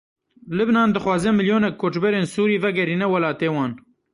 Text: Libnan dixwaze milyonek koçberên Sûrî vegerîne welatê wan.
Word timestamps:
Libnan 0.57 0.89
dixwaze 0.95 1.29
milyonek 1.37 1.75
koçberên 1.81 2.25
Sûrî 2.33 2.57
vegerîne 2.63 3.07
welatê 3.13 3.49
wan. 3.55 3.71